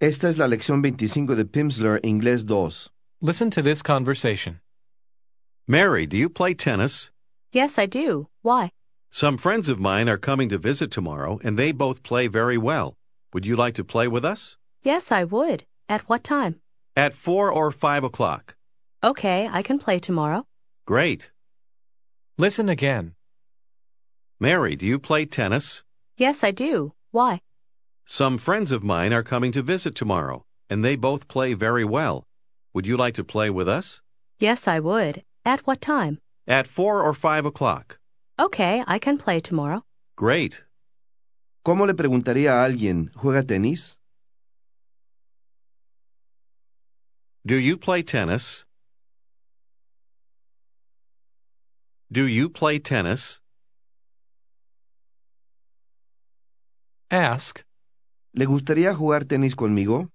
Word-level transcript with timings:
Esta 0.00 0.28
es 0.28 0.38
la 0.38 0.46
lección 0.46 0.82
25 0.82 1.34
de 1.34 1.44
Pimsleur 1.44 2.00
Inglés 2.02 2.44
2. 2.44 2.90
Listen 3.20 3.50
to 3.50 3.62
this 3.62 3.80
conversation. 3.82 4.60
Mary, 5.66 6.06
do 6.06 6.16
you 6.18 6.28
play 6.28 6.52
tennis? 6.54 7.10
Yes, 7.52 7.78
I 7.78 7.86
do. 7.86 8.28
Why? 8.42 8.70
Some 9.10 9.38
friends 9.38 9.68
of 9.68 9.78
mine 9.78 10.08
are 10.08 10.18
coming 10.18 10.48
to 10.48 10.58
visit 10.58 10.90
tomorrow, 10.90 11.38
and 11.44 11.56
they 11.56 11.72
both 11.72 12.02
play 12.02 12.26
very 12.26 12.58
well. 12.58 12.96
Would 13.32 13.46
you 13.46 13.56
like 13.56 13.74
to 13.74 13.84
play 13.84 14.08
with 14.08 14.24
us? 14.24 14.56
Yes, 14.82 15.12
I 15.12 15.24
would. 15.24 15.64
At 15.88 16.02
what 16.08 16.24
time? 16.24 16.56
At 16.96 17.14
four 17.14 17.50
or 17.50 17.70
five 17.70 18.02
o'clock. 18.04 18.56
Okay, 19.02 19.48
I 19.50 19.62
can 19.62 19.78
play 19.78 19.98
tomorrow. 20.00 20.44
Great. 20.86 21.30
Listen 22.36 22.68
again. 22.68 23.14
Mary, 24.40 24.74
do 24.76 24.84
you 24.86 24.98
play 24.98 25.24
tennis? 25.24 25.84
Yes, 26.18 26.42
I 26.42 26.50
do. 26.50 26.92
Why? 27.12 27.40
Some 28.06 28.36
friends 28.38 28.70
of 28.70 28.84
mine 28.84 29.12
are 29.12 29.22
coming 29.22 29.50
to 29.52 29.62
visit 29.62 29.94
tomorrow, 29.94 30.44
and 30.68 30.84
they 30.84 30.94
both 30.94 31.26
play 31.26 31.54
very 31.54 31.84
well. 31.84 32.26
Would 32.74 32.86
you 32.86 32.96
like 32.96 33.14
to 33.14 33.24
play 33.24 33.48
with 33.50 33.68
us? 33.68 34.02
Yes, 34.38 34.68
I 34.68 34.78
would. 34.80 35.22
At 35.44 35.66
what 35.66 35.80
time? 35.80 36.18
At 36.46 36.66
four 36.66 37.02
or 37.02 37.14
five 37.14 37.46
o'clock. 37.46 37.98
Okay, 38.38 38.84
I 38.86 38.98
can 38.98 39.16
play 39.16 39.40
tomorrow. 39.40 39.84
Great. 40.16 40.62
¿Cómo 41.64 41.86
le 41.86 41.94
preguntaría 41.94 42.52
a 42.52 42.64
alguien, 42.68 43.10
¿juega 43.14 43.42
tenis? 43.46 43.96
Do 47.46 47.56
you 47.56 47.76
play 47.78 48.02
tennis? 48.02 48.64
Do 52.12 52.26
you 52.26 52.48
play 52.50 52.78
tennis? 52.78 53.40
Ask, 57.10 57.64
¿Le 58.36 58.46
gustaría 58.46 58.92
jugar 58.94 59.24
tenis 59.26 59.54
conmigo? 59.54 60.10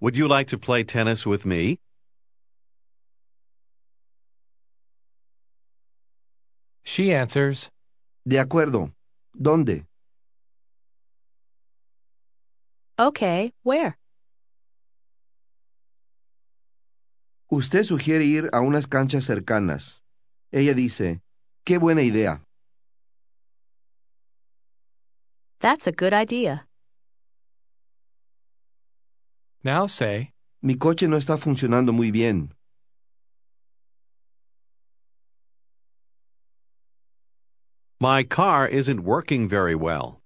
Would 0.00 0.18
you 0.18 0.28
like 0.28 0.48
to 0.48 0.58
play 0.58 0.84
tennis 0.84 1.26
with 1.26 1.46
me? 1.46 1.80
she 6.84 7.12
answers, 7.12 7.70
De 8.26 8.38
acuerdo. 8.38 8.92
¿Dónde? 9.34 9.86
Okay, 12.98 13.52
where? 13.62 13.96
Usted 17.50 17.84
sugiere 17.84 18.24
ir 18.24 18.50
a 18.52 18.60
unas 18.60 18.86
canchas 18.86 19.24
cercanas. 19.24 20.02
Ella 20.52 20.74
dice, 20.74 21.22
qué 21.64 21.78
buena 21.78 22.02
idea. 22.02 22.45
That's 25.66 25.88
a 25.88 25.90
good 25.90 26.12
idea. 26.12 26.64
Now 29.64 29.88
say, 29.88 30.30
Mi 30.62 30.76
coche 30.76 31.08
no 31.08 31.16
está 31.16 31.36
funcionando 31.36 31.92
muy 31.92 32.12
bien. 32.12 32.52
My 37.98 38.22
car 38.22 38.68
isn't 38.68 39.00
working 39.00 39.48
very 39.48 39.74
well. 39.74 40.20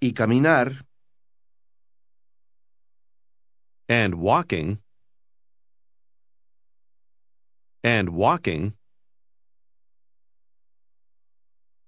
Y 0.00 0.10
caminar, 0.10 0.82
And 3.88 4.16
walking. 4.16 4.78
And 7.84 8.08
walking. 8.08 8.74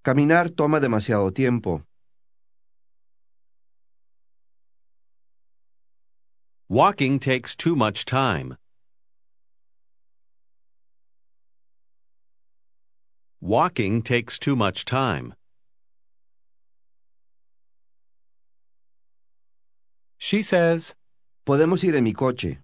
Caminar 0.05 0.49
toma 0.55 0.79
demasiado 0.79 1.33
tiempo. 1.33 1.81
Walking 6.69 7.19
takes 7.19 7.55
too 7.55 7.75
much 7.75 8.05
time. 8.05 8.57
Walking 13.41 14.03
takes 14.03 14.37
too 14.39 14.55
much 14.55 14.85
time. 14.85 15.33
she 20.25 20.41
says, 20.41 20.95
Podemos 21.45 21.83
ir 21.83 21.95
en 21.95 22.03
mi 22.03 22.13
coche. 22.13 22.57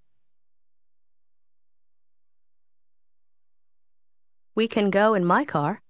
We 4.55 4.67
can 4.67 4.89
go 4.89 5.13
in 5.13 5.23
my 5.23 5.45
car. 5.45 5.81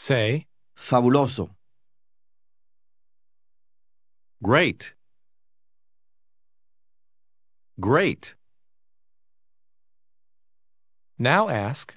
Say, 0.00 0.46
Fabuloso. 0.74 1.50
Great. 4.42 4.94
Great. 7.78 8.34
now 11.18 11.50
ask, 11.50 11.94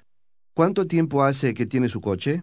¿Cuánto 0.54 0.86
tiempo 0.86 1.22
hace 1.22 1.54
que 1.54 1.64
tiene 1.64 1.88
su 1.88 2.00
coche? 2.00 2.42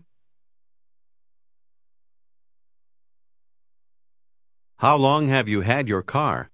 How 4.78 4.98
long 4.98 5.28
have 5.28 5.48
you 5.48 5.62
had 5.62 5.88
your 5.88 6.02
car? 6.02 6.50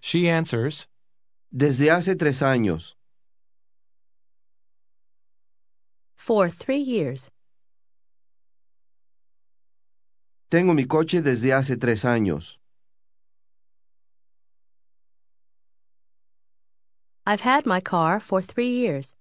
she 0.00 0.26
answers, 0.30 0.88
Desde 1.54 1.90
hace 1.90 2.16
tres 2.16 2.40
años. 2.40 2.94
For 6.30 6.48
three 6.48 6.78
years. 6.78 7.28
Tengo 10.48 10.74
mi 10.74 10.84
coche 10.84 11.20
desde 11.20 11.52
hace 11.52 11.76
tres 11.76 12.04
años. 12.04 12.56
I've 17.26 17.40
had 17.40 17.66
my 17.66 17.80
car 17.80 18.20
for 18.20 18.40
three 18.40 18.70
years. 18.70 19.16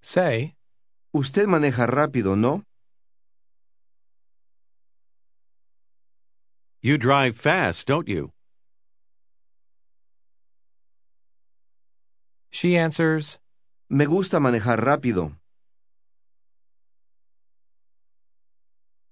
say, 0.00 0.54
Usted 1.12 1.48
maneja 1.48 1.86
rápido, 1.86 2.34
¿no? 2.34 2.62
You 6.80 6.96
drive 6.96 7.36
fast, 7.36 7.86
don't 7.86 8.08
you? 8.08 8.32
She 12.50 12.76
answers, 12.76 13.38
Me 13.90 14.06
gusta 14.06 14.38
manejar 14.40 14.84
rápido. 14.84 15.32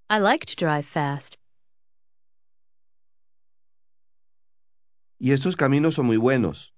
I 0.09 0.19
like 0.19 0.47
to 0.47 0.55
drive 0.55 0.85
fast. 0.87 1.37
Y 5.19 5.33
estos 5.33 5.57
caminos 5.57 5.95
son 5.95 6.07
muy 6.07 6.19
buenos. 6.19 6.73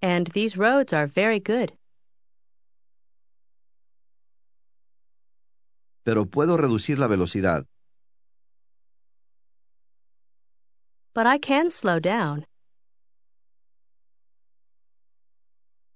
And 0.00 0.28
these 0.28 0.56
roads 0.56 0.92
are 0.92 1.06
very 1.06 1.40
good. 1.40 1.72
Pero 6.04 6.26
puedo 6.26 6.56
reducir 6.56 6.98
la 6.98 7.06
velocidad. 7.08 7.66
But 11.14 11.26
I 11.26 11.38
can 11.38 11.70
slow 11.70 12.00
down. 12.00 12.44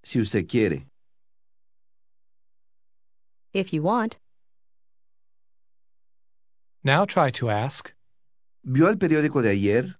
Si 0.04 0.20
usted 0.20 0.48
quiere. 0.48 0.87
If 3.52 3.72
you 3.72 3.82
want. 3.82 4.16
now 6.84 7.04
try 7.04 7.31
to 7.31 7.50
ask, 7.50 7.93
¿Vio 8.64 8.87
el 8.88 8.96
periódico 8.96 9.43
de 9.43 9.50
ayer? 9.50 9.98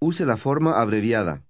Use 0.00 0.24
la 0.24 0.36
forma 0.36 0.72
abreviada. 0.80 1.42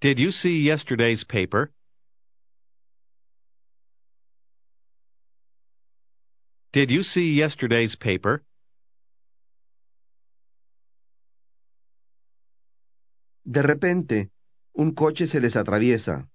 Did 0.00 0.18
you 0.18 0.32
see 0.32 0.60
yesterday's 0.60 1.24
paper? 1.24 1.72
Did 6.72 6.92
you 6.92 7.02
see 7.02 7.34
yesterday's 7.34 7.96
paper? 7.96 8.44
De 13.44 13.60
repente, 13.60 14.30
un 14.78 14.94
coche 14.94 15.26
se 15.26 15.40
les 15.40 15.56
atraviesa. 15.56 16.28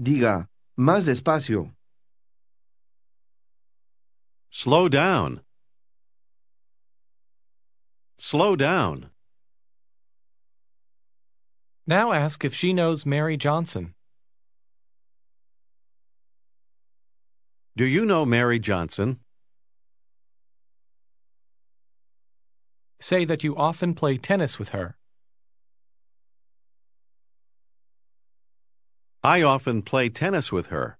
Diga, 0.00 0.48
más 0.78 1.04
despacio. 1.04 1.74
Slow 4.48 4.88
down. 4.88 5.42
Slow 8.16 8.56
down. 8.56 9.10
Now 11.86 12.12
ask 12.12 12.42
if 12.42 12.54
she 12.54 12.72
knows 12.72 13.04
Mary 13.04 13.36
Johnson. 13.36 13.94
Do 17.76 17.84
you 17.84 18.06
know 18.06 18.24
Mary 18.24 18.58
Johnson? 18.58 19.20
Say 23.00 23.24
that 23.24 23.44
you 23.44 23.56
often 23.56 23.94
play 23.94 24.18
tennis 24.18 24.58
with 24.58 24.70
her. 24.70 24.96
I 29.22 29.42
often 29.42 29.82
play 29.82 30.08
tennis 30.08 30.52
with 30.52 30.68
her. 30.68 30.98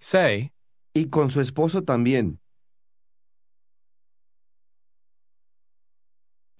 Say, 0.00 0.50
Y 0.94 1.06
con 1.10 1.30
su 1.30 1.40
esposo 1.40 1.80
también. 1.80 2.38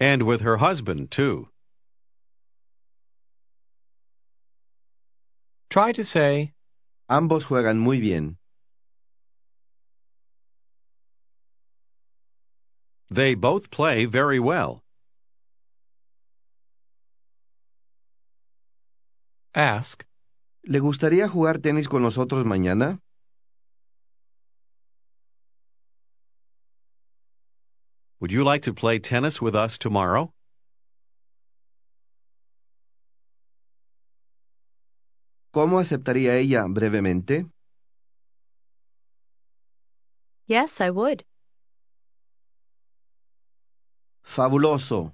And 0.00 0.22
with 0.22 0.40
her 0.40 0.56
husband, 0.56 1.10
too. 1.10 1.48
try 5.74 5.90
to 5.90 6.04
say, 6.04 6.52
Ambos 7.10 7.46
juegan 7.46 7.78
muy 7.78 7.98
bien. 7.98 8.36
They 13.10 13.34
both 13.34 13.70
play 13.70 14.06
very 14.06 14.38
well. 14.38 14.84
ask, 19.54 20.04
¿Le 20.66 20.80
gustaría 20.80 21.28
jugar 21.28 21.58
tenis 21.58 21.88
con 21.88 22.02
nosotros 22.02 22.44
mañana? 22.44 23.00
Would 28.20 28.32
you 28.32 28.42
like 28.42 28.62
to 28.62 28.72
play 28.72 28.98
tennis 28.98 29.40
with 29.42 29.54
us 29.54 29.78
tomorrow? 29.78 30.32
¿Cómo 35.52 35.78
aceptaría 35.78 36.36
ella 36.36 36.64
brevemente? 36.68 37.46
Yes, 40.46 40.80
I 40.80 40.90
would. 40.90 41.24
Fabuloso. 44.24 45.12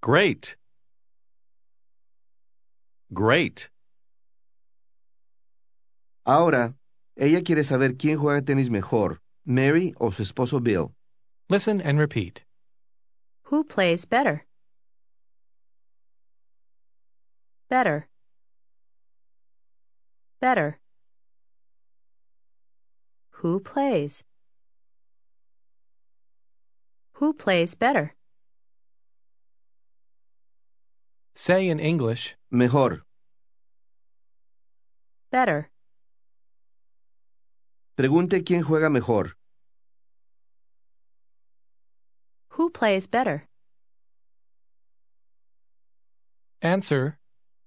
Great. 0.00 0.56
Great. 3.12 3.70
Ahora, 6.24 6.74
ella 7.16 7.42
quiere 7.42 7.62
saber 7.62 7.96
quién 7.96 8.18
juega 8.18 8.42
tenis 8.42 8.68
mejor, 8.68 9.20
Mary 9.44 9.94
o 10.00 10.10
su 10.10 10.22
esposo 10.22 10.60
Bill. 10.62 10.92
listen 11.48 11.80
and 11.80 11.98
repeat. 11.98 12.42
Who 13.44 13.62
plays 13.62 14.04
better? 14.04 14.44
Better. 17.68 18.08
Better. 20.40 20.78
Who 23.42 23.60
plays? 23.60 24.24
Who 27.18 27.32
plays 27.32 27.74
better? 27.74 28.14
Say 31.34 31.68
in 31.68 31.80
English, 31.80 32.36
Mejor. 32.50 33.02
Better. 35.30 35.70
Pregunte 37.96 38.44
quién 38.44 38.62
juega 38.64 38.90
mejor. 38.90 39.32
Who 42.50 42.70
plays 42.70 43.06
better? 43.06 43.48
answer, 46.62 47.18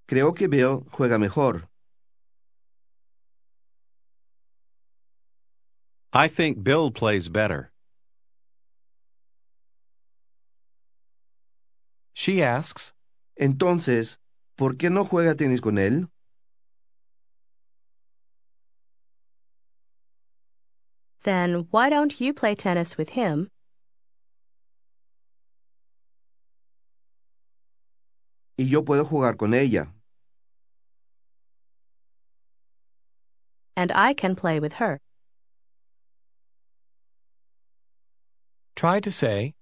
Creo 0.08 0.34
que 0.36 0.48
Bill 0.48 0.84
juega 0.90 1.18
mejor. 1.18 1.68
I 6.12 6.28
think 6.28 6.62
Bill 6.62 6.90
plays 6.90 7.28
better. 7.28 7.69
She 12.20 12.42
asks, 12.42 12.92
Entonces, 13.34 14.18
¿por 14.54 14.76
qué 14.76 14.90
no 14.90 15.06
juega 15.06 15.34
tenis 15.34 15.62
con 15.62 15.78
él? 15.78 16.08
Then 21.22 21.66
why 21.70 21.88
don't 21.88 22.20
you 22.20 22.34
play 22.34 22.54
tennis 22.54 22.98
with 22.98 23.10
him? 23.10 23.48
Y 28.58 28.64
yo 28.64 28.82
puedo 28.82 29.06
jugar 29.06 29.38
con 29.38 29.54
ella. 29.54 29.88
And 33.76 33.90
I 33.92 34.12
can 34.12 34.36
play 34.36 34.60
with 34.60 34.74
her. 34.74 35.00
try 38.76 39.00
to 39.00 39.10
say, 39.10 39.54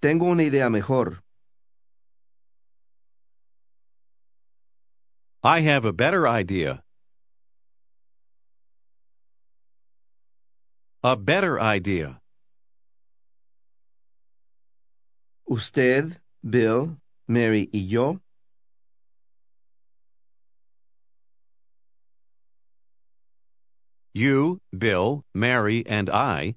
Tengo 0.00 0.26
una 0.26 0.44
idea 0.44 0.70
mejor. 0.70 1.25
I 5.46 5.60
have 5.60 5.84
a 5.84 5.92
better 5.92 6.26
idea. 6.26 6.82
A 11.04 11.14
better 11.14 11.60
idea. 11.60 12.20
Usted, 15.48 16.18
Bill, 16.42 16.96
Mary 17.28 17.70
y 17.72 17.86
yo. 17.86 18.20
You, 24.14 24.60
Bill, 24.76 25.24
Mary, 25.32 25.86
and 25.86 26.10
I 26.10 26.56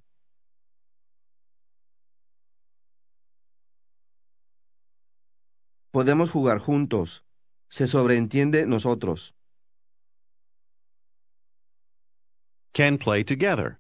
Podemos 5.92 6.32
jugar 6.32 6.58
juntos. 6.58 7.24
Se 7.70 7.88
sobreentiende 7.88 8.66
nosotros. 8.66 9.34
can 12.74 12.98
play 12.98 13.24
together. 13.24 13.78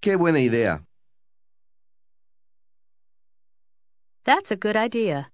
Qué 0.00 0.16
buena 0.16 0.40
idea. 0.40 0.82
That's 4.24 4.50
a 4.50 4.56
good 4.56 4.76
idea. 4.76 5.30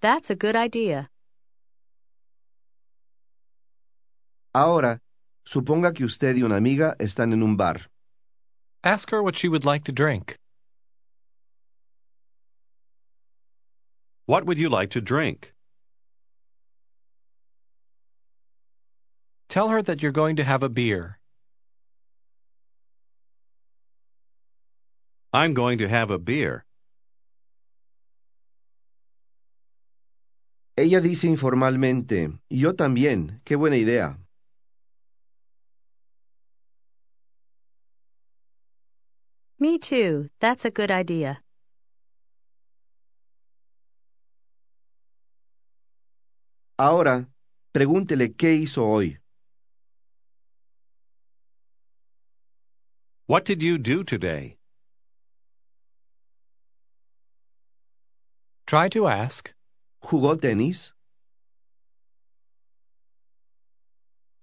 That's 0.00 0.30
a 0.30 0.34
good 0.34 0.56
idea. 0.56 1.10
Ahora, 4.54 5.00
suponga 5.44 5.92
que 5.92 6.04
usted 6.04 6.36
y 6.36 6.42
una 6.42 6.56
amiga 6.56 6.96
están 6.98 7.32
en 7.32 7.42
un 7.42 7.56
bar. 7.56 7.88
ask 8.84 9.10
her 9.10 9.20
what 9.22 9.36
she 9.36 9.48
would 9.48 9.64
like 9.66 9.84
to 9.84 9.92
drink. 9.92 10.36
What 14.26 14.44
would 14.44 14.58
you 14.58 14.68
like 14.68 14.90
to 14.90 15.00
drink? 15.00 15.54
Tell 19.48 19.68
her 19.68 19.80
that 19.82 20.02
you're 20.02 20.10
going 20.10 20.34
to 20.34 20.42
have 20.42 20.64
a 20.64 20.68
beer. 20.68 21.20
I'm 25.32 25.54
going 25.54 25.78
to 25.78 25.88
have 25.88 26.10
a 26.10 26.18
beer. 26.18 26.64
Ella 30.76 31.00
dice 31.00 31.28
informalmente, 31.28 32.38
yo 32.50 32.72
también, 32.72 33.40
qué 33.44 33.56
buena 33.56 33.76
idea. 33.76 34.18
Me 39.60 39.78
too. 39.78 40.28
That's 40.40 40.64
a 40.64 40.70
good 40.70 40.90
idea. 40.90 41.45
Ahora, 46.78 47.26
pregúntele 47.72 48.34
qué 48.36 48.52
hizo 48.54 48.84
hoy. 48.84 49.18
What 53.26 53.46
did 53.46 53.62
you 53.62 53.78
do 53.78 54.04
today? 54.04 54.58
Try 58.66 58.90
to 58.90 59.08
ask, 59.08 59.54
¿Jugó 60.02 60.38
tenis? 60.38 60.92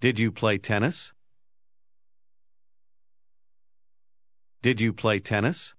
Did 0.02 0.18
you 0.18 0.32
play 0.32 0.58
tennis? 0.58 1.14
Did 4.62 4.82
you 4.82 4.92
play 4.92 5.20
tennis? 5.20 5.76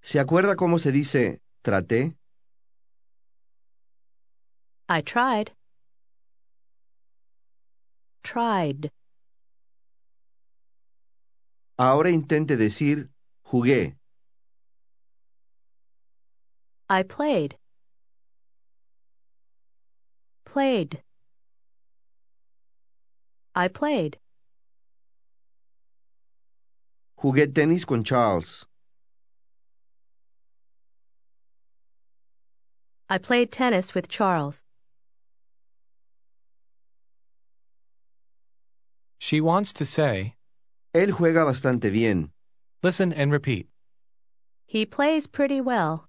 ¿Se 0.00 0.18
acuerda 0.18 0.56
cómo 0.56 0.78
se 0.78 0.92
dice 0.92 1.40
traté? 1.62 2.16
I 4.88 5.00
tried. 5.00 5.52
Tried. 8.22 8.90
Ahora 11.78 12.10
intente 12.10 12.56
decir 12.56 13.08
jugué. 13.44 13.96
I 16.88 17.02
played. 17.02 17.56
Played. 20.44 21.02
I 23.54 23.68
played. 23.68 24.18
Jugué 27.18 27.52
tenis 27.52 27.86
con 27.86 28.04
Charles. 28.04 28.66
I 33.08 33.18
played 33.18 33.50
tennis 33.52 33.94
with 33.94 34.08
Charles. 34.08 34.64
She 39.22 39.40
wants 39.40 39.72
to 39.74 39.86
say, 39.86 40.34
Él 40.92 41.12
juega 41.12 41.44
bastante 41.44 41.92
bien. 41.92 42.32
listen 42.82 43.12
and 43.12 43.30
repeat. 43.30 43.68
He 44.66 44.84
plays 44.84 45.28
pretty 45.28 45.60
well. 45.60 46.08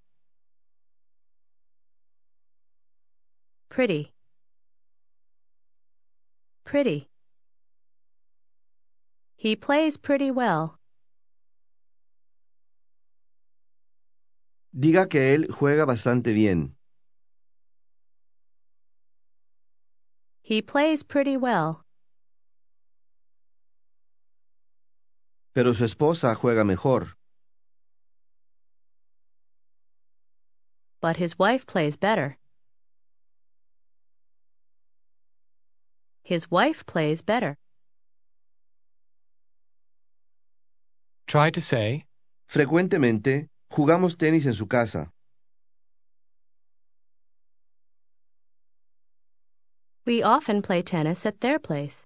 Pretty. 3.70 4.14
Pretty. 6.66 7.08
He 9.38 9.56
plays 9.56 9.96
pretty 9.96 10.32
well. 10.32 10.80
Diga 14.76 15.08
que 15.08 15.20
él 15.20 15.48
juega 15.52 15.86
bastante 15.86 16.34
bien. 16.34 16.74
He 20.42 20.64
plays 20.64 21.04
pretty 21.04 21.38
well. 21.38 21.83
Pero 25.54 25.74
su 25.74 25.86
esposa 25.86 26.36
juega 26.36 26.64
mejor. 26.66 27.16
But 31.02 31.18
his 31.18 31.38
wife 31.38 31.66
plays 31.66 31.96
better. 31.96 32.38
His 36.24 36.50
wife 36.50 36.86
plays 36.86 37.22
better. 37.22 37.58
Try 41.28 41.52
to 41.52 41.62
say, 41.62 42.06
Frecuentemente, 42.48 43.50
jugamos 43.72 44.18
tenis 44.18 44.46
en 44.46 44.54
su 44.54 44.68
casa. 44.68 45.12
We 50.06 50.22
often 50.22 50.62
play 50.62 50.84
tennis 50.84 51.26
at 51.26 51.42
their 51.42 51.60
place. 51.60 52.06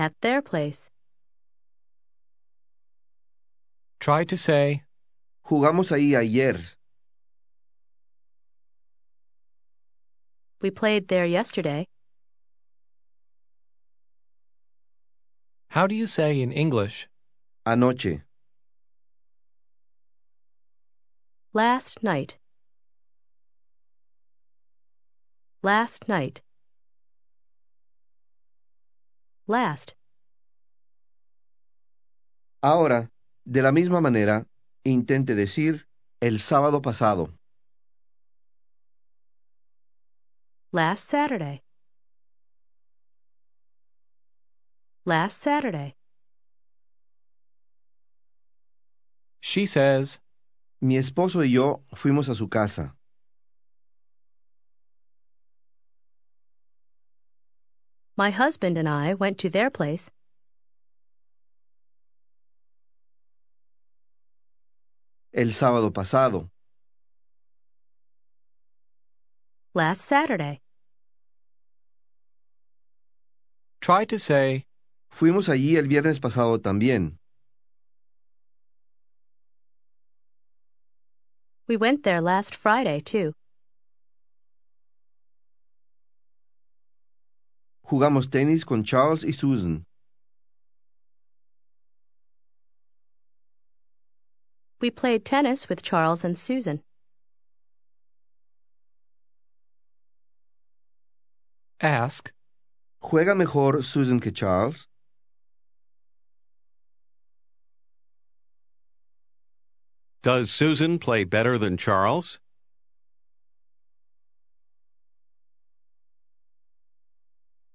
At 0.00 0.14
their 0.22 0.40
place. 0.40 0.90
try 3.98 4.24
to 4.24 4.36
say, 4.38 4.82
Jugamos 5.44 5.90
ahí 5.92 6.16
ayer. 6.16 6.58
We 10.62 10.70
played 10.70 11.08
there 11.08 11.26
yesterday. 11.26 11.84
how 15.68 15.86
do 15.86 15.94
you 15.94 16.06
say 16.06 16.40
in 16.40 16.50
English, 16.50 17.06
Anoche. 17.66 18.22
Last 21.52 22.02
night. 22.02 22.38
Last 25.62 26.08
night. 26.08 26.40
Last. 29.50 29.92
Ahora, 32.62 33.10
de 33.44 33.62
la 33.62 33.72
misma 33.72 34.00
manera, 34.00 34.46
intente 34.84 35.34
decir 35.34 35.88
el 36.20 36.38
sábado 36.38 36.80
pasado. 36.80 37.34
Last 40.70 41.04
Saturday. 41.04 41.64
Last 45.04 45.38
Saturday. 45.42 45.96
she 49.40 49.66
says, 49.66 50.20
Mi 50.80 50.96
esposo 50.96 51.42
y 51.42 51.50
yo 51.50 51.82
fuimos 51.92 52.28
a 52.28 52.36
su 52.36 52.48
casa. 52.48 52.94
My 58.20 58.28
husband 58.28 58.76
and 58.76 58.86
I 58.86 59.14
went 59.14 59.38
to 59.38 59.48
their 59.48 59.70
place. 59.70 60.10
El 65.32 65.52
sábado 65.52 65.90
pasado. 65.90 66.50
Last 69.72 70.02
Saturday. 70.02 70.60
try 73.80 74.04
to 74.04 74.18
say, 74.18 74.66
Fuimos 75.10 75.48
allí 75.48 75.78
el 75.78 75.88
viernes 75.88 76.20
pasado 76.20 76.58
también. 76.58 77.16
We 81.66 81.78
went 81.78 82.02
there 82.02 82.20
last 82.20 82.54
Friday, 82.54 83.00
too. 83.00 83.32
Jugamos 87.90 88.28
tenis 88.30 88.64
con 88.64 88.84
Charles 88.84 89.24
y 89.24 89.32
Susan. 89.32 89.84
We 94.80 94.90
played 94.90 95.24
tennis 95.24 95.68
with 95.68 95.82
Charles 95.82 96.24
and 96.24 96.38
Susan. 96.38 96.82
ask, 101.80 102.30
¿Juega 103.02 103.36
mejor 103.36 103.82
Susan 103.82 104.20
que 104.20 104.30
Charles? 104.30 104.86
Does 110.22 110.50
Susan 110.50 110.98
play 110.98 111.24
better 111.24 111.58
than 111.58 111.76
Charles? 111.76 112.38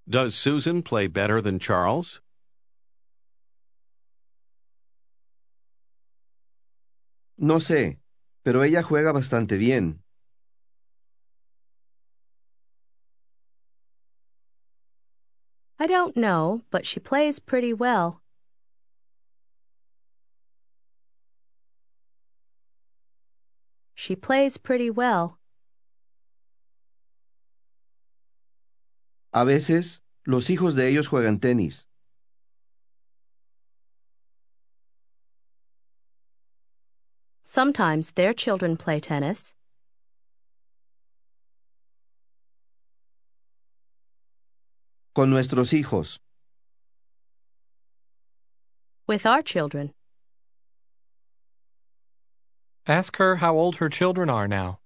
Does 0.07 0.35
Susan 0.35 0.83
play 0.83 1.07
better 1.07 1.41
than 1.41 1.57
Charles? 1.57 2.21
No 7.37 7.55
sé, 7.59 7.97
pero 8.43 8.61
ella 8.61 8.83
juega 8.83 9.11
bastante 9.11 9.57
bien. 9.57 9.99
I 15.79 15.87
don't 15.87 16.15
know, 16.15 16.61
but 16.71 16.85
she 16.85 16.99
plays 16.99 17.39
pretty 17.39 17.73
well. 17.73 18.21
She 23.93 24.15
plays 24.15 24.57
pretty 24.57 24.89
well. 24.89 25.39
A 29.35 29.43
veces, 29.43 29.99
los 30.25 30.49
hijos 30.49 30.75
de 30.75 30.87
ellos 30.87 31.09
juegan 31.09 31.41
tenis. 31.41 31.85
Sometimes 37.43 38.11
their 38.11 38.33
children 38.33 38.77
play 38.77 39.01
tennis. 39.01 39.53
Con 45.13 45.31
nuestros 45.31 45.73
hijos. 45.73 46.17
With 49.05 49.25
our 49.25 49.41
children. 49.41 49.91
ask 52.87 53.17
her 53.17 53.35
how 53.37 53.57
old 53.57 53.77
her 53.77 53.89
children 53.89 54.29
are 54.29 54.47
now. 54.47 54.79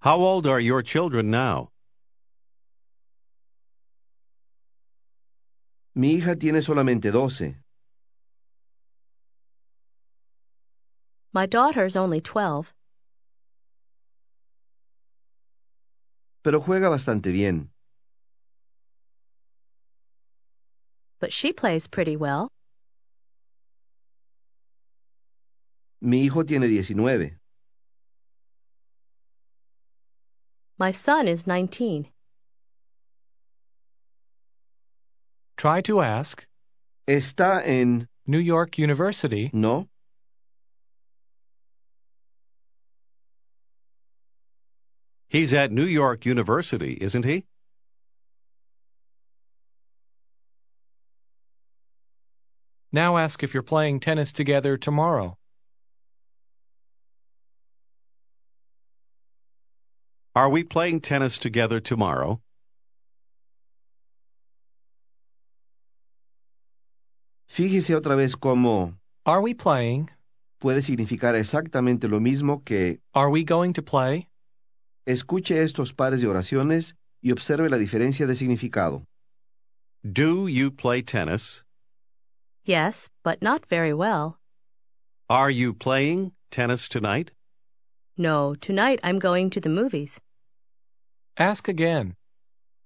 How 0.00 0.16
old 0.16 0.46
are 0.46 0.60
your 0.60 0.82
children 0.82 1.30
now? 1.30 1.70
Mi 5.94 6.20
hija 6.20 6.36
tiene 6.38 6.62
solamente 6.62 7.10
doce. 7.12 7.56
My 11.32 11.46
daughter's 11.46 11.96
only 11.96 12.20
12, 12.20 12.74
pero 16.42 16.60
juega 16.60 16.88
bastante 16.90 17.30
bien. 17.32 17.70
but 21.20 21.32
she 21.32 21.52
plays 21.52 21.86
pretty 21.86 22.16
well. 22.16 22.48
Mi 26.00 26.26
hijo 26.26 26.44
tiene 26.44 26.66
diecinueve. 26.66 27.39
My 30.80 30.92
son 30.92 31.28
is 31.28 31.46
19. 31.46 32.08
Try 35.58 35.82
to 35.82 36.00
ask, 36.00 36.46
Está 37.06 37.62
en... 37.66 38.08
New 38.26 38.38
York 38.38 38.78
University. 38.78 39.50
¿No? 39.52 39.88
He's 45.28 45.52
at 45.52 45.70
New 45.70 45.84
York 45.84 46.24
University, 46.24 46.96
isn't 47.00 47.26
he? 47.26 47.44
Now 52.90 53.18
ask 53.18 53.42
if 53.42 53.52
you're 53.52 53.62
playing 53.62 54.00
tennis 54.00 54.32
together 54.32 54.78
tomorrow. 54.78 55.36
Are 60.34 60.48
we 60.48 60.62
playing 60.64 61.00
tennis 61.00 61.38
together 61.38 61.80
tomorrow? 61.80 62.40
Fíjese 67.48 67.94
otra 67.94 68.14
vez 68.16 68.36
cómo 68.36 68.94
Are 69.26 69.40
we 69.42 69.54
playing? 69.54 70.10
puede 70.60 70.82
significar 70.82 71.34
exactamente 71.34 72.08
lo 72.08 72.20
mismo 72.20 72.64
que 72.64 73.00
Are 73.14 73.30
we 73.30 73.44
going 73.44 73.72
to 73.72 73.82
play? 73.82 74.28
escuche 75.06 75.60
estos 75.62 75.92
pares 75.92 76.20
de 76.20 76.28
oraciones 76.28 76.94
y 77.22 77.32
observe 77.32 77.68
la 77.68 77.78
diferencia 77.78 78.26
de 78.26 78.34
significado. 78.36 79.04
Do 80.04 80.48
you 80.48 80.70
play 80.70 81.02
tennis? 81.02 81.64
Yes, 82.64 83.08
but 83.24 83.42
not 83.42 83.66
very 83.66 83.92
well. 83.92 84.38
Are 85.28 85.50
you 85.50 85.74
playing 85.74 86.32
tennis 86.50 86.88
tonight? 86.88 87.32
No, 88.16 88.54
tonight 88.54 89.00
I'm 89.02 89.18
going 89.18 89.50
to 89.50 89.60
the 89.60 89.68
movies. 89.68 90.20
Ask 91.38 91.68
again. 91.68 92.16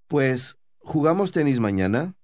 Pues, 0.09 0.55
¿jugamos 0.87 1.31
tenis 1.33 1.59
mañana? 1.59 2.15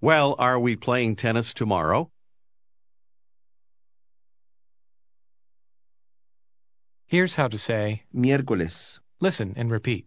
Well, 0.00 0.34
are 0.38 0.58
we 0.58 0.76
playing 0.76 1.16
tennis 1.16 1.52
tomorrow? 1.54 2.10
Here's 7.06 7.34
how 7.34 7.48
to 7.48 7.58
say, 7.58 8.04
Miércoles. 8.14 9.00
listen 9.20 9.52
and 9.56 9.70
repeat. 9.70 10.06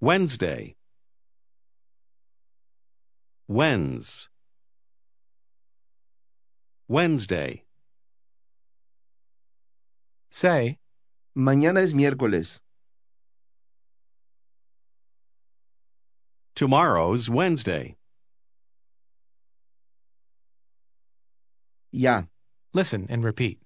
Wednesday. 0.00 0.76
When's. 3.46 4.28
Wednesday. 6.88 7.64
Say, 10.30 10.78
Mañana 11.36 11.82
es 11.82 11.92
miércoles. 11.92 12.60
Tomorrow's 16.54 17.30
Wednesday. 17.30 17.96
Ya. 21.92 22.24
listen 22.72 23.06
and 23.08 23.22
repeat. 23.24 23.60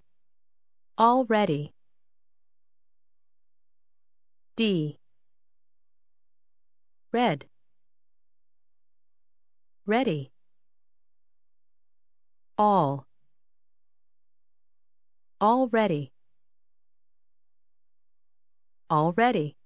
Already. 0.98 1.72
D. 4.56 4.98
Red. 7.12 7.46
Ready. 9.86 10.32
All. 12.58 13.06
Already. 15.42 16.12
Already. 18.88 19.56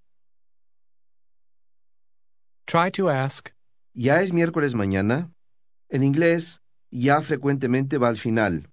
Try 2.66 2.90
to 2.92 3.11
ask, 3.11 3.51
¿Ya 3.92 4.22
es 4.22 4.33
miércoles 4.33 4.74
mañana? 4.74 5.31
En 5.90 6.03
inglés, 6.03 6.61
ya 6.90 7.20
frecuentemente 7.20 7.98
va 7.98 8.09
al 8.09 8.16
final. 8.16 8.70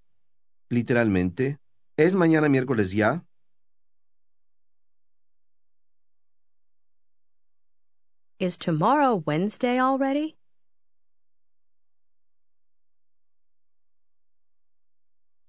Literalmente, 0.70 1.60
¿es 1.98 2.16
mañana 2.16 2.48
miércoles 2.48 2.94
ya? 2.94 3.26
Is 8.40 8.58
tomorrow 8.58 9.22
Wednesday 9.26 9.78
already? 9.78 10.38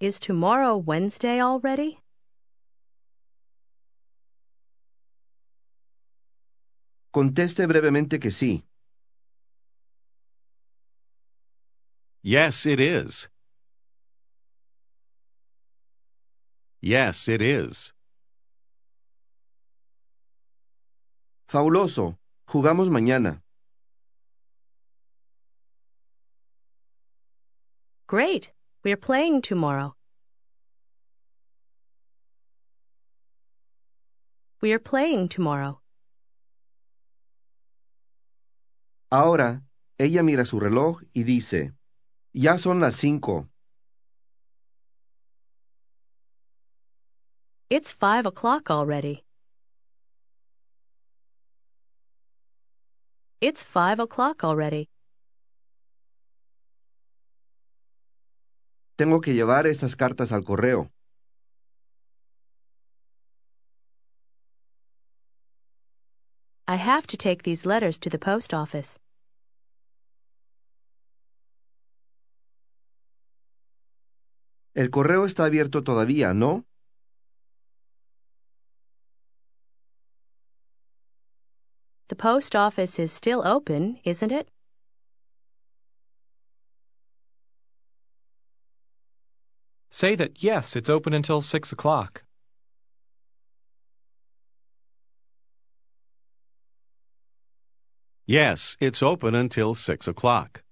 Is 0.00 0.18
tomorrow 0.18 0.76
Wednesday 0.76 1.40
already? 1.40 2.00
Conteste 7.12 7.66
brevemente 7.66 8.18
que 8.18 8.30
sí. 8.30 8.64
Yes, 12.22 12.66
it 12.66 12.80
is. 12.80 13.28
Yes, 16.80 17.28
it 17.28 17.40
is. 17.40 17.92
Fabuloso. 21.46 22.18
Jugamos 22.48 22.88
mañana. 22.90 23.42
Great. 28.08 28.52
We're 28.84 28.98
playing 28.98 29.40
tomorrow. 29.40 29.94
We're 34.60 34.78
playing 34.78 35.30
tomorrow. 35.30 35.80
Ahora, 39.10 39.62
ella 39.98 40.22
mira 40.22 40.44
su 40.44 40.60
reloj 40.60 41.02
y 41.14 41.22
dice, 41.22 41.72
ya 42.34 42.58
son 42.58 42.80
las 42.80 42.96
cinco. 42.96 43.48
It's 47.70 47.90
five 47.90 48.26
o'clock 48.26 48.70
already. 48.70 49.24
It's 53.40 53.62
five 53.62 53.98
o'clock 53.98 54.44
already. 54.44 54.90
Tengo 58.96 59.20
que 59.20 59.34
llevar 59.34 59.66
estas 59.66 59.96
cartas 59.96 60.30
al 60.30 60.44
correo. 60.44 60.90
I 66.66 66.76
have 66.76 67.06
to 67.08 67.16
take 67.16 67.42
these 67.42 67.66
letters 67.66 67.98
to 67.98 68.08
the 68.08 68.18
post 68.18 68.54
office. 68.54 68.98
El 74.74 74.90
correo 74.90 75.24
está 75.24 75.44
abierto 75.44 75.82
todavía, 75.82 76.34
¿no? 76.34 76.64
The 82.08 82.16
post 82.16 82.54
office 82.54 82.98
is 82.98 83.12
still 83.12 83.42
open, 83.44 83.98
isn't 84.04 84.30
it? 84.30 84.53
Say 89.94 90.16
that 90.16 90.42
yes, 90.42 90.74
it's 90.74 90.90
open 90.90 91.14
until 91.14 91.40
6 91.40 91.72
o'clock. 91.72 92.24
Yes, 98.26 98.76
it's 98.80 99.02
open 99.02 99.34
until 99.34 99.74
six 99.74 100.08
o'clock. 100.08 100.62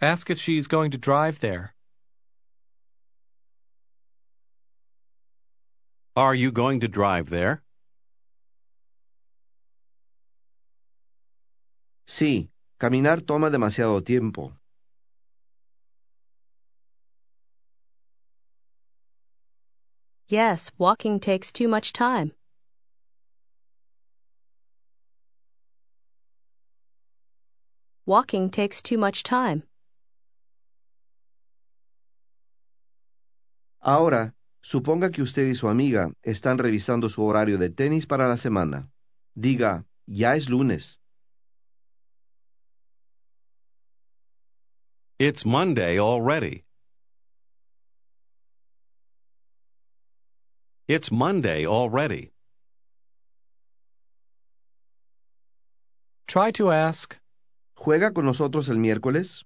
Ask 0.00 0.30
if 0.30 0.38
she's 0.38 0.68
going 0.68 0.92
to 0.92 0.98
drive 0.98 1.40
there. 1.40 1.74
Are 6.14 6.34
you 6.34 6.52
going 6.52 6.78
to 6.80 6.88
drive 6.88 7.28
there? 7.28 7.64
Sí, 12.06 12.50
caminar 12.78 13.20
toma 13.20 13.50
demasiado 13.50 14.02
tiempo. 14.02 14.52
Yes, 20.28 20.70
walking 20.78 21.18
takes 21.20 21.50
too 21.50 21.68
much 21.68 21.92
time. 21.92 22.32
Walking 28.06 28.50
takes 28.50 28.80
too 28.80 28.96
much 28.98 29.22
time. 29.22 29.64
Ahora, 33.80 34.34
suponga 34.62 35.10
que 35.10 35.22
usted 35.22 35.46
y 35.48 35.54
su 35.54 35.68
amiga 35.68 36.12
están 36.22 36.58
revisando 36.58 37.08
su 37.08 37.24
horario 37.24 37.58
de 37.58 37.70
tenis 37.70 38.06
para 38.06 38.28
la 38.28 38.36
semana. 38.36 38.90
Diga, 39.34 39.86
ya 40.06 40.36
es 40.36 40.48
lunes. 40.48 40.97
It's 45.18 45.44
Monday 45.44 45.98
already. 45.98 46.62
It's 50.86 51.10
Monday 51.10 51.66
already. 51.66 52.30
Try 56.28 56.52
to 56.52 56.70
ask, 56.70 57.16
¿Juega 57.76 58.14
con 58.14 58.26
nosotros 58.26 58.68
el 58.68 58.76
miércoles? 58.76 59.42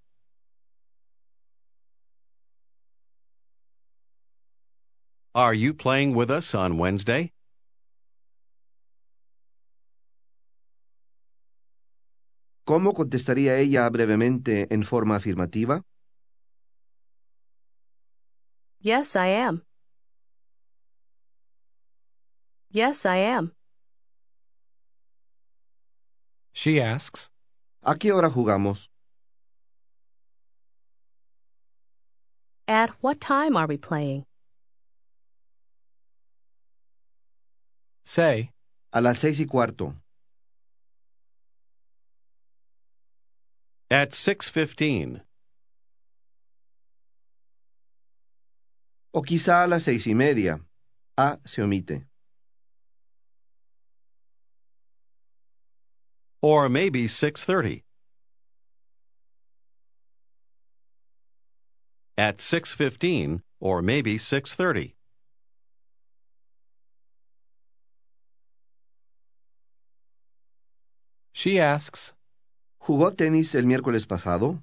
Are 5.35 5.55
you 5.55 5.73
playing 5.73 6.15
with 6.15 6.31
us 6.31 6.55
on 6.55 6.77
Wednesday? 6.77 7.33
¿Cómo 12.65 12.93
contestaría 12.95 13.59
ella 13.59 13.89
brevemente 13.91 14.73
en 14.73 14.85
forma 14.85 15.17
afirmativa? 15.17 15.83
Yes, 18.81 19.15
I 19.17 19.27
am. 19.29 19.63
Yes, 22.71 23.05
I 23.07 23.17
am. 23.19 23.53
she 26.53 26.81
asks, 26.81 27.31
¿A 27.83 27.97
qué 27.97 28.13
hora 28.13 28.31
jugamos? 28.31 28.89
At 32.69 32.91
what 33.03 33.21
time 33.21 33.57
are 33.57 33.67
we 33.67 33.77
playing? 33.77 34.25
say, 38.05 38.51
A 38.93 39.01
las 39.01 39.19
seis 39.19 39.41
y 39.41 39.47
cuarto. 39.47 39.95
At 43.93 44.13
6:15. 44.13 45.21
O 49.13 49.21
quizá 49.21 49.65
a 49.65 49.67
las 49.67 49.83
seis 49.85 50.07
y 50.07 50.15
media. 50.15 50.65
A 51.19 51.39
se 51.45 51.61
omite. 51.61 52.07
Or 56.41 56.71
maybe 56.71 57.07
6:30. 57.07 57.83
At 62.17 62.39
6:15 62.39 63.43
or 63.61 63.83
maybe 63.83 64.17
6:30. 64.17 64.95
she 71.35 71.59
asks, 71.59 72.13
¿Jugó 72.85 73.13
tenis 73.13 73.55
el 73.55 73.65
miércoles 73.65 74.07
pasado? 74.07 74.61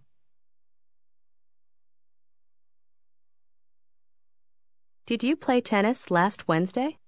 Did 5.06 5.24
you 5.24 5.38
play 5.38 5.62
tennis 5.62 6.12
last 6.12 6.46
Wednesday? 6.46 7.00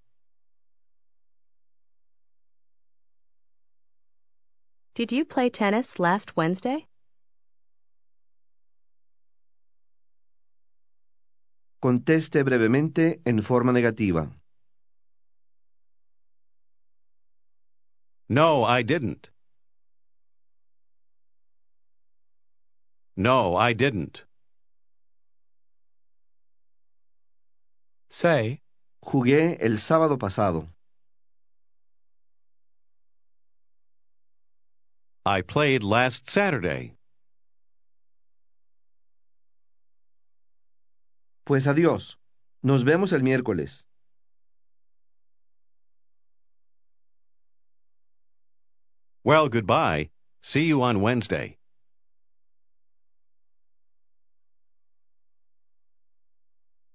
Did 4.95 5.11
you 5.11 5.25
play 5.25 5.49
tennis 5.49 5.99
last 5.99 6.37
Wednesday? 6.37 6.87
Conteste 11.81 12.41
brevemente 12.43 13.21
en 13.25 13.43
forma 13.43 13.73
negativa. 13.73 14.31
No, 18.29 18.63
I 18.63 18.81
didn't. 18.81 19.29
No, 23.15 23.55
I 23.55 23.73
didn't. 23.73 24.23
say, 28.11 28.61
Jugué 29.03 29.57
el 29.61 29.79
sábado 29.79 30.17
pasado. 30.19 30.67
I 35.25 35.41
played 35.41 35.83
last 35.83 36.29
Saturday. 36.29 36.95
Pues 41.45 41.65
adiós. 41.67 42.17
Nos 42.63 42.83
vemos 42.83 43.11
el 43.13 43.21
miércoles. 43.23 43.85
Well, 49.23 49.49
goodbye. 49.49 50.09
See 50.41 50.65
you 50.65 50.81
on 50.81 51.01
Wednesday. 51.01 51.57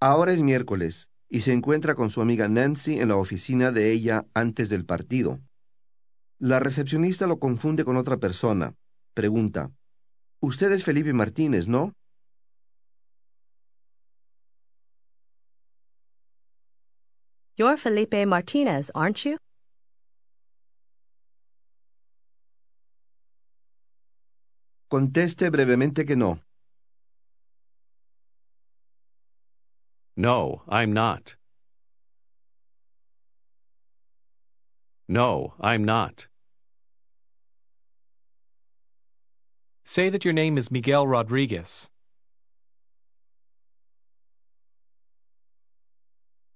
Ahora 0.00 0.32
es 0.32 0.40
miércoles 0.40 1.08
y 1.28 1.40
se 1.40 1.52
encuentra 1.52 1.94
con 1.94 2.10
su 2.10 2.20
amiga 2.20 2.48
Nancy 2.48 2.98
en 3.00 3.08
la 3.08 3.16
oficina 3.16 3.72
de 3.72 3.92
ella 3.92 4.26
antes 4.34 4.68
del 4.68 4.84
partido. 4.84 5.40
La 6.38 6.60
recepcionista 6.60 7.26
lo 7.26 7.38
confunde 7.38 7.84
con 7.84 7.96
otra 7.96 8.18
persona. 8.18 8.74
Pregunta, 9.14 9.70
Usted 10.40 10.70
es 10.72 10.84
Felipe 10.84 11.12
Martínez, 11.14 11.66
¿no? 11.66 11.92
You're 17.56 17.78
Felipe 17.78 18.26
Martinez, 18.26 18.90
aren't 18.94 19.24
you? 19.24 19.38
Conteste 24.88 25.48
brevemente 25.50 26.04
que 26.04 26.16
no. 26.16 26.45
No, 30.16 30.62
I'm 30.68 30.92
not. 30.92 31.36
No, 35.08 35.54
I'm 35.60 35.84
not. 35.84 36.26
say 39.88 40.08
that 40.10 40.24
your 40.24 40.34
name 40.34 40.58
is 40.58 40.68
Miguel 40.68 41.06
Rodriguez. 41.06 41.88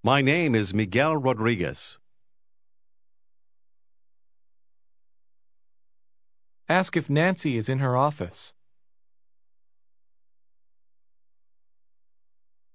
My 0.02 0.20
name 0.20 0.56
is 0.56 0.74
Miguel 0.74 1.16
Rodriguez. 1.16 1.98
Ask 6.68 6.96
if 6.96 7.08
Nancy 7.08 7.56
is 7.56 7.68
in 7.68 7.78
her 7.78 7.96
office. 7.96 8.52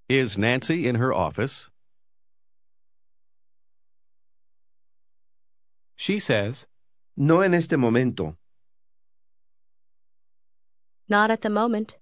Is 0.08 0.38
Nancy 0.38 0.88
in 0.88 0.96
her 0.96 1.12
office? 1.12 1.70
She 5.96 6.20
says, 6.20 6.68
No 7.18 7.42
en 7.42 7.54
este 7.56 7.78
momento. 7.78 8.38
Not 11.10 11.32
at 11.32 11.42
the 11.42 11.50
moment. 11.50 11.98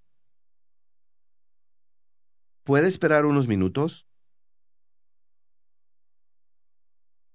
¿Puede 2.66 2.88
esperar 2.88 3.26
unos 3.26 3.48
minutos? 3.48 4.06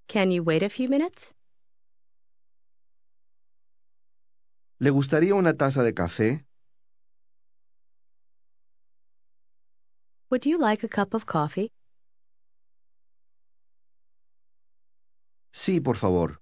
Can 0.07 0.31
you 0.31 0.42
wait 0.42 0.62
a 0.62 0.68
few 0.68 0.88
minutes? 0.88 1.35
¿Le 4.81 4.90
gustaría 4.90 5.35
una 5.35 5.54
taza 5.54 5.83
de 5.83 5.92
café? 5.92 6.44
Would 10.30 10.44
you 10.44 10.58
like 10.58 10.84
a 10.84 10.88
cup 10.88 11.14
of 11.14 11.24
coffee? 11.24 11.70
Sí, 15.54 15.82
por 15.82 15.96
favor. 15.96 16.38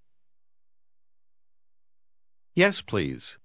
Yes, 2.57 2.83
please. 2.83 3.39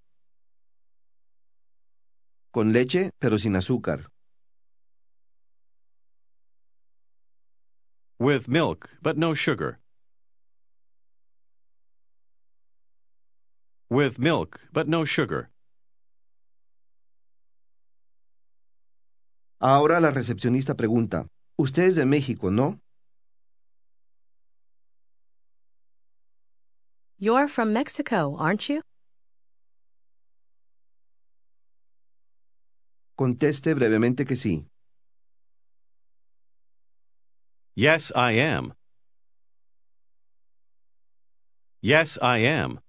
Con 2.52 2.72
leche, 2.72 3.12
pero 3.20 3.38
sin 3.38 3.54
azúcar. 3.54 4.06
With 8.18 8.48
milk, 8.48 8.90
but 9.00 9.16
no 9.16 9.34
sugar. 9.34 9.78
With 13.88 14.18
milk, 14.18 14.60
but 14.72 14.88
no 14.88 15.04
sugar. 15.04 15.50
Ahora 19.64 20.00
la 20.00 20.10
recepcionista 20.10 20.74
pregunta, 20.74 21.28
Usted 21.56 21.84
es 21.84 21.94
de 21.94 22.04
México, 22.04 22.50
¿no? 22.50 22.80
You're 27.16 27.46
from 27.46 27.72
Mexico, 27.72 28.36
aren't 28.40 28.62
you? 28.68 28.80
Conteste 33.14 33.74
brevemente 33.74 34.24
que 34.24 34.34
sí. 34.34 34.66
Yes, 37.76 38.10
I 38.16 38.40
am. 38.40 38.74
Yes, 41.80 42.18
I 42.20 42.46
am. 42.48 42.80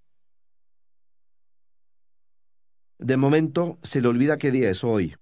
De 2.97 3.17
momento, 3.17 3.77
se 3.83 4.01
le 4.01 4.07
olvida 4.07 4.39
qué 4.39 4.49
día 4.49 4.71
es 4.71 4.83
hoy. 4.83 5.15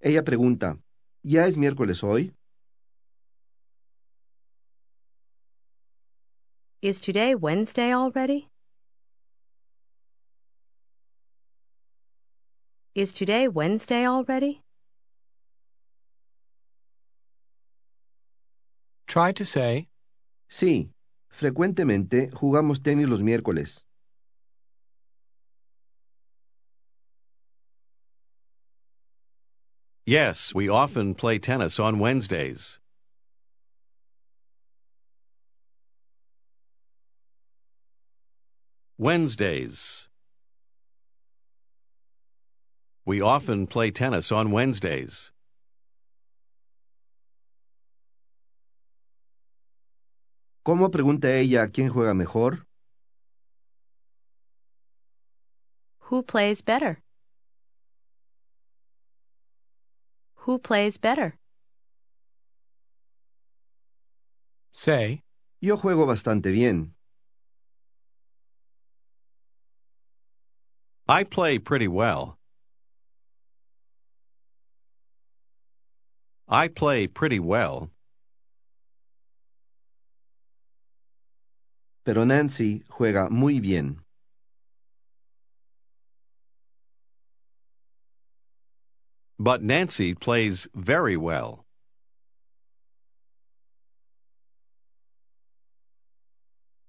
Ella 0.00 0.24
pregunta, 0.24 0.78
¿ya 1.24 1.46
es 1.46 1.56
miércoles 1.56 2.04
hoy? 2.04 2.32
Is 6.82 7.00
today 7.00 7.34
Wednesday 7.34 7.92
already? 7.94 8.48
Is 12.94 13.12
today 13.12 13.48
Wednesday 13.48 14.06
already? 14.06 14.60
Try 19.06 19.32
to 19.32 19.44
say, 19.44 19.88
Sí, 20.48 20.92
frecuentemente 21.28 22.30
jugamos 22.32 22.82
tenis 22.82 23.08
los 23.08 23.20
miércoles. 23.22 23.83
Yes, 30.06 30.54
we 30.54 30.68
often 30.68 31.14
play 31.14 31.38
tennis 31.38 31.80
on 31.80 31.98
Wednesdays. 31.98 32.78
Wednesdays. 38.98 40.10
We 43.06 43.22
often 43.22 43.66
play 43.66 43.90
tennis 43.90 44.30
on 44.30 44.50
Wednesdays. 44.50 45.32
¿Cómo 50.66 50.90
pregunta 50.90 51.28
ella 51.34 51.68
quién 51.68 51.88
juega 51.90 52.14
mejor? 52.14 52.66
Who 56.10 56.22
plays 56.22 56.60
better? 56.60 57.03
Who 60.44 60.58
plays 60.58 60.98
better? 60.98 61.38
say, 64.72 65.22
Yo 65.60 65.78
juego 65.78 66.04
bastante 66.04 66.52
bien. 66.52 66.92
I 71.08 71.24
play 71.24 71.58
pretty 71.58 71.88
well. 71.88 72.36
I 76.46 76.68
play 76.68 77.06
pretty 77.06 77.38
well. 77.38 77.90
Pero 82.04 82.24
Nancy 82.24 82.84
juega 82.90 83.30
muy 83.30 83.60
bien. 83.60 84.03
But 89.44 89.60
Nancy 89.60 90.14
plays 90.14 90.70
very 90.72 91.18
well. 91.18 91.66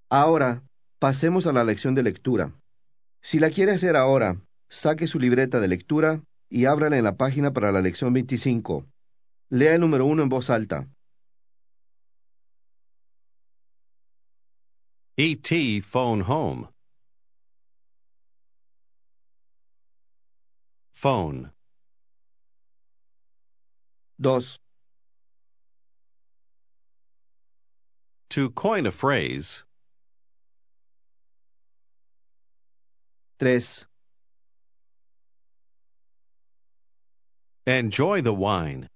Ahora, 0.10 0.64
pasemos 1.02 1.48
a 1.48 1.52
la 1.52 1.66
lección 1.66 1.96
de 1.96 2.04
lectura. 2.04 2.54
Si 3.22 3.40
la 3.40 3.50
quiere 3.50 3.74
hacer 3.74 3.98
ahora, 3.98 4.38
saque 4.70 5.06
su 5.06 5.20
libreta 5.20 5.60
de 5.60 5.68
lectura 5.68 6.22
y 6.50 6.64
ábrala 6.64 6.98
en 6.98 7.04
la 7.04 7.18
página 7.18 7.52
para 7.52 7.74
la 7.74 7.82
lección 7.82 8.14
25. 8.14 8.86
Lea 9.50 9.76
el 9.76 9.82
número 9.82 10.06
1 10.06 10.24
en 10.24 10.30
voz 10.30 10.50
alta. 10.50 10.88
E.T. 15.18 15.82
phone 15.82 16.22
home. 16.22 16.70
Phone. 20.94 21.55
2. 24.22 24.42
To 28.30 28.50
coin 28.52 28.86
a 28.86 28.92
phrase, 28.92 29.64
3. 33.40 33.62
enjoy 37.68 38.22
the 38.22 38.34
wine. 38.34 38.88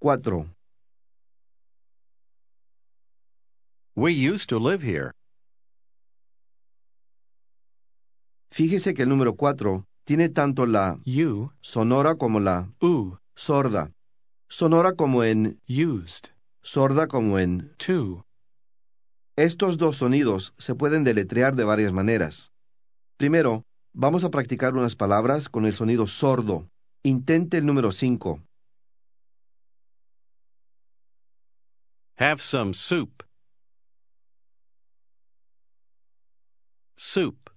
4. 0.00 0.46
We 3.96 4.12
used 4.12 4.48
to 4.50 4.58
live 4.58 4.82
here. 4.82 5.12
Fíjese 8.52 8.94
que 8.94 9.02
el 9.02 9.08
número 9.08 9.36
4 9.36 9.84
tiene 10.08 10.30
tanto 10.30 10.64
la 10.64 10.98
you, 11.04 11.52
sonora 11.60 12.14
como 12.14 12.40
la 12.40 12.72
oo, 12.80 13.20
sorda. 13.36 13.92
Sonora 14.48 14.94
como 14.94 15.22
en 15.22 15.60
used, 15.68 16.32
sorda 16.62 17.08
como 17.08 17.38
en 17.38 17.76
to, 17.76 18.24
Estos 19.36 19.76
dos 19.76 19.98
sonidos 19.98 20.54
se 20.56 20.74
pueden 20.74 21.04
deletrear 21.04 21.56
de 21.56 21.64
varias 21.64 21.92
maneras. 21.92 22.52
Primero, 23.18 23.66
vamos 23.92 24.24
a 24.24 24.30
practicar 24.30 24.72
unas 24.72 24.96
palabras 24.96 25.50
con 25.50 25.66
el 25.66 25.74
sonido 25.74 26.06
sordo. 26.06 26.70
Intente 27.02 27.58
el 27.58 27.66
número 27.66 27.92
5. 27.92 28.40
Have 32.16 32.40
some 32.40 32.72
soup. 32.72 33.24
Soup. 36.96 37.47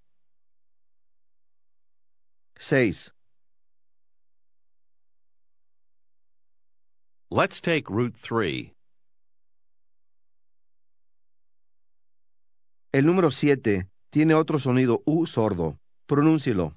6. 2.61 3.11
Let's 7.31 7.59
take 7.59 7.89
Route 7.89 8.15
3. 8.15 8.71
El 12.93 13.05
número 13.07 13.31
7 13.31 13.87
tiene 14.11 14.35
otro 14.35 14.59
sonido 14.59 15.01
U 15.07 15.25
sordo. 15.25 15.79
Pronúncielo. 16.07 16.75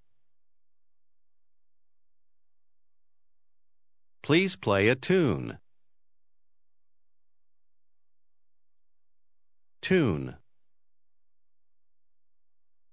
Please 4.22 4.56
play 4.56 4.88
a 4.88 4.96
tune. 4.96 5.58
Tune. 9.82 10.38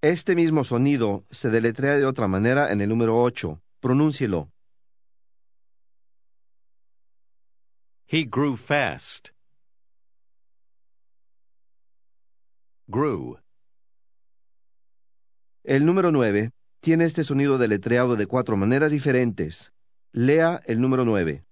Este 0.03 0.33
mismo 0.33 0.63
sonido 0.63 1.25
se 1.29 1.51
deletrea 1.51 1.95
de 1.95 2.05
otra 2.05 2.27
manera 2.27 2.71
en 2.71 2.81
el 2.81 2.89
número 2.89 3.21
8. 3.21 3.61
Pronúncielo. 3.79 4.51
He 8.07 8.23
grew 8.23 8.57
fast. 8.57 9.29
Grew. 12.87 13.37
El 15.63 15.85
número 15.85 16.11
9 16.11 16.49
tiene 16.79 17.05
este 17.05 17.23
sonido 17.23 17.59
deletreado 17.59 18.15
de 18.15 18.25
cuatro 18.25 18.57
maneras 18.57 18.91
diferentes. 18.91 19.71
Lea 20.13 20.63
el 20.65 20.81
número 20.81 21.05
9. 21.05 21.45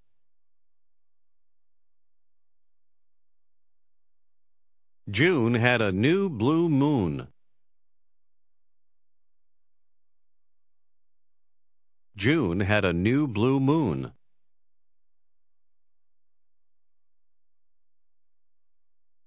June 5.05 5.55
had 5.55 5.83
a 5.83 5.91
new 5.91 6.29
blue 6.29 6.67
moon. 6.67 7.31
June 12.19 12.59
had 12.59 12.83
a 12.83 12.91
new 12.91 13.27
blue 13.27 13.61
moon. 13.61 14.13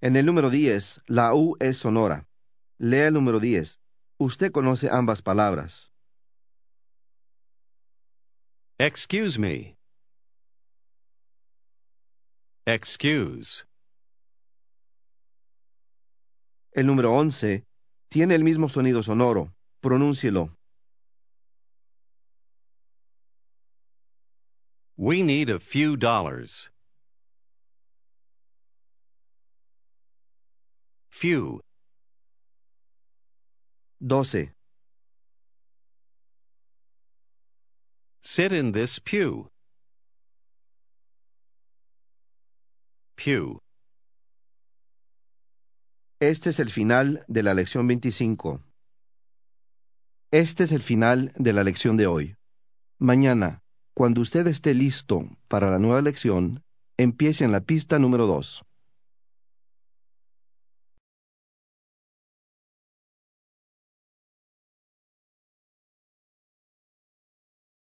En 0.02 0.14
el 0.14 0.26
número 0.26 0.50
10, 0.50 1.00
la 1.06 1.34
U 1.34 1.56
es 1.58 1.78
sonora. 1.78 2.28
Lea 2.78 3.08
el 3.08 3.14
número 3.14 3.40
10. 3.40 3.80
Usted 4.18 4.52
conoce 4.52 4.90
ambas 4.90 5.22
palabras. 5.22 5.90
Excuse 8.78 9.38
me. 9.38 9.78
Excuse. 12.66 13.64
El 16.72 16.86
número 16.86 17.14
11 17.14 17.64
tiene 18.10 18.34
el 18.34 18.44
mismo 18.44 18.68
sonido 18.68 19.02
sonoro. 19.02 19.54
Pronúncielo. 19.80 20.54
We 25.02 25.24
need 25.24 25.50
a 25.50 25.58
few 25.58 25.96
dollars. 25.96 26.70
Few. 31.10 31.60
12. 34.00 34.50
Sit 38.22 38.52
in 38.52 38.70
this 38.70 39.00
pew. 39.00 39.48
Pew. 43.16 43.58
Este 46.20 46.50
es 46.50 46.60
el 46.60 46.70
final 46.70 47.24
de 47.26 47.42
la 47.42 47.54
lección 47.54 47.88
25. 47.88 48.60
Este 50.30 50.62
es 50.62 50.70
el 50.70 50.82
final 50.82 51.32
de 51.34 51.52
la 51.52 51.64
lección 51.64 51.96
de 51.96 52.06
hoy. 52.06 52.36
Mañana, 53.00 53.61
cuando 53.94 54.20
usted 54.20 54.46
esté 54.46 54.74
listo 54.74 55.24
para 55.48 55.70
la 55.70 55.78
nueva 55.78 56.02
lección, 56.02 56.62
empiece 56.96 57.44
en 57.44 57.52
la 57.52 57.60
pista 57.60 57.98
número 57.98 58.26
2. 58.26 58.62